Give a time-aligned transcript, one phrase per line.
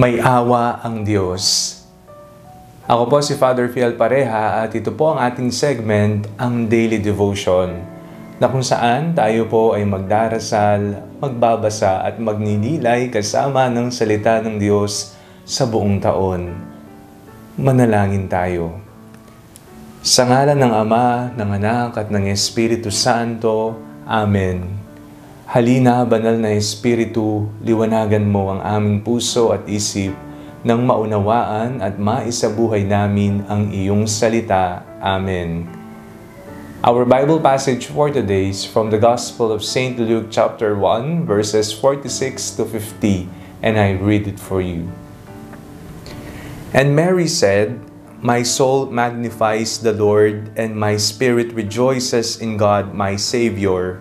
[0.00, 1.76] May awa ang Diyos.
[2.88, 7.84] Ako po si Father Fiel Pareha at ito po ang ating segment, ang Daily Devotion,
[8.40, 15.12] na kung saan tayo po ay magdarasal, magbabasa at magninilay kasama ng salita ng Diyos
[15.44, 16.48] sa buong taon.
[17.60, 18.80] Manalangin tayo.
[20.00, 23.76] Sa ngalan ng Ama, ng Anak at ng Espiritu Santo.
[24.08, 24.89] Amen.
[25.50, 30.14] Halina, banal na Espiritu, liwanagan mo ang aming puso at isip
[30.62, 34.86] nang maunawaan at maisabuhay namin ang iyong salita.
[35.02, 35.66] Amen.
[36.86, 39.98] Our Bible passage for today is from the Gospel of St.
[39.98, 43.26] Luke chapter 1 verses 46 to 50
[43.58, 44.86] and I read it for you.
[46.70, 47.82] And Mary said,
[48.22, 53.98] My soul magnifies the Lord, and my spirit rejoices in God my Savior,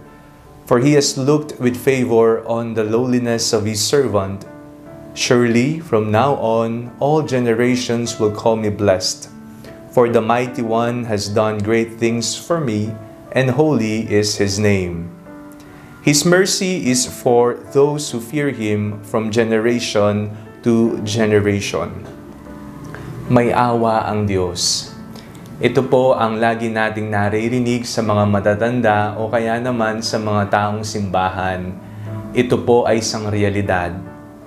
[0.70, 4.46] for he has looked with favor on the lowliness of his servant.
[5.16, 9.34] Surely, from now on, all generations will call me blessed.
[9.90, 12.94] For the Mighty One has done great things for me,
[13.32, 15.10] and holy is his name.
[16.06, 22.06] His mercy is for those who fear him from generation to generation.
[23.26, 24.99] May awa ang Diyos.
[25.60, 30.88] Ito po ang lagi nating naririnig sa mga matatanda o kaya naman sa mga taong
[30.88, 31.76] simbahan.
[32.32, 33.92] Ito po ay isang realidad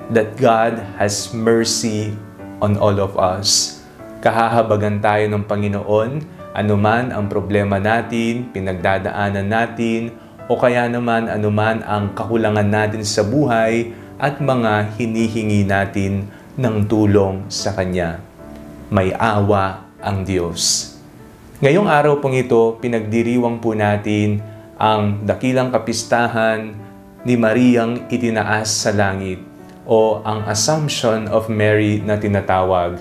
[0.08, 2.16] that God has mercy
[2.64, 3.76] on all of us.
[4.24, 6.24] Kahahabagan tayo ng Panginoon,
[6.56, 10.16] anuman ang problema natin, pinagdadaanan natin,
[10.48, 16.24] o kaya naman anuman ang kakulangan natin sa buhay at mga hinihingi natin
[16.56, 18.16] ng tulong sa Kanya.
[18.88, 20.91] May awa ang Diyos.
[21.62, 24.42] Ngayong araw pong ito, pinagdiriwang po natin
[24.74, 26.74] ang dakilang kapistahan
[27.22, 29.38] ni Mariang itinaas sa langit
[29.86, 32.98] o ang Assumption of Mary na tinatawag.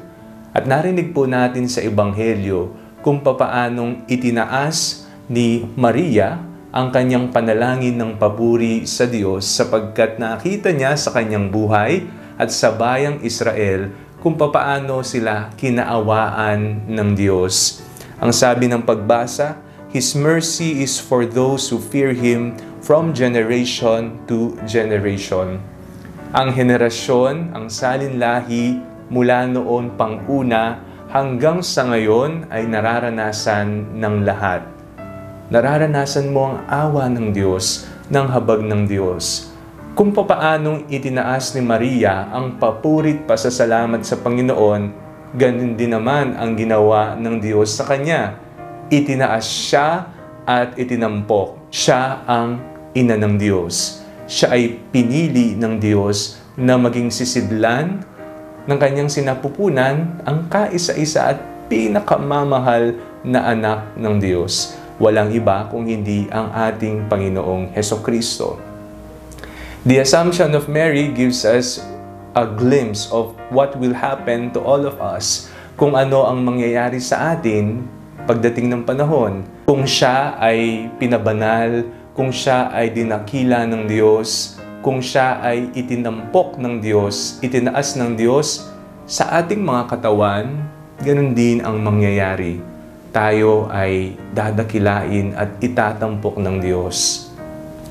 [0.54, 2.70] At narinig po natin sa Ebanghelyo
[3.02, 6.38] kung papaanong itinaas ni Maria
[6.70, 12.06] ang kanyang panalangin ng papuri sa Diyos sapagkat nakita niya sa kanyang buhay
[12.38, 13.90] at sa bayang Israel
[14.22, 17.90] kung papaano sila kinaawaan ng Diyos.
[18.22, 19.58] Ang sabi ng pagbasa,
[19.90, 22.54] His mercy is for those who fear Him
[22.86, 25.58] from generation to generation.
[26.30, 28.78] Ang henerasyon, ang salinlahi
[29.10, 34.70] mula noon pang una hanggang sa ngayon ay nararanasan ng lahat.
[35.50, 39.50] Nararanasan mo ang awa ng Diyos, ng habag ng Diyos.
[39.98, 45.01] Kung papaanong itinaas ni Maria ang papurit pasasalamat sa Panginoon,
[45.36, 48.36] ganun din naman ang ginawa ng Diyos sa kanya.
[48.92, 50.12] Itinaas siya
[50.44, 51.72] at itinampok.
[51.72, 52.60] Siya ang
[52.92, 54.04] ina ng Diyos.
[54.28, 58.04] Siya ay pinili ng Diyos na maging sisidlan
[58.68, 61.40] ng kanyang sinapupunan ang kaisa-isa at
[61.72, 64.76] pinakamamahal na anak ng Diyos.
[65.02, 68.60] Walang iba kung hindi ang ating Panginoong Heso Kristo.
[69.82, 71.82] The Assumption of Mary gives us
[72.32, 77.36] a glimpse of what will happen to all of us kung ano ang mangyayari sa
[77.36, 77.84] atin
[78.24, 79.44] pagdating ng panahon.
[79.68, 86.80] Kung siya ay pinabanal, kung siya ay dinakila ng Diyos, kung siya ay itinampok ng
[86.80, 88.68] Diyos, itinaas ng Diyos
[89.10, 90.64] sa ating mga katawan,
[91.04, 92.64] ganun din ang mangyayari.
[93.12, 97.28] Tayo ay dadakilain at itatampok ng Diyos.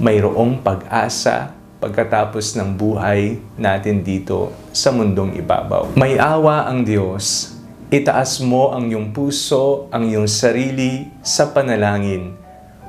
[0.01, 5.97] Mayroong pag-asa pagkatapos ng buhay natin dito sa mundong ibabaw.
[5.97, 7.57] May awa ang Diyos.
[7.91, 12.39] Itaas mo ang iyong puso, ang iyong sarili sa panalangin.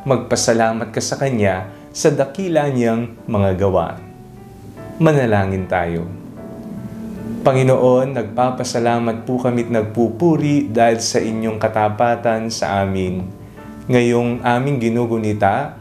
[0.05, 3.97] Magpasalamat ka sa Kanya sa dakila niyang mga gawa.
[5.01, 6.05] Manalangin tayo.
[7.41, 13.25] Panginoon, nagpapasalamat po kami't nagpupuri dahil sa inyong katapatan sa amin.
[13.89, 15.80] Ngayong aming ginugunita,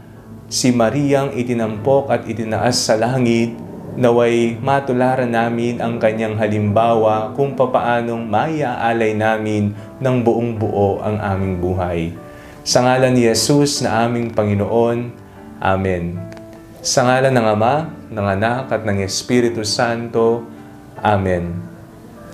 [0.51, 3.55] si Mariang itinampok at itinaas sa langit,
[3.95, 11.63] naway matularan namin ang kanyang halimbawa kung papaanong maiaalay namin ng buong buo ang aming
[11.63, 12.11] buhay.
[12.67, 15.15] Sa ngalan ni Jesus na aming Panginoon,
[15.63, 16.19] Amen.
[16.83, 17.75] Sa ngalan ng Ama,
[18.11, 20.43] ng Anak at ng Espiritu Santo,
[20.99, 21.63] Amen.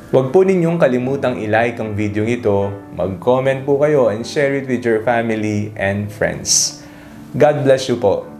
[0.08, 4.80] Huwag po ninyong kalimutang i-like ang video ito, mag-comment po kayo and share it with
[4.80, 6.80] your family and friends.
[7.34, 8.35] God bless you po.